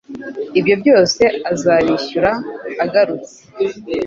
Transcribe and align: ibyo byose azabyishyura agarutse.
ibyo 0.59 0.75
byose 0.81 1.23
azabyishyura 1.51 2.31
agarutse. 2.83 3.35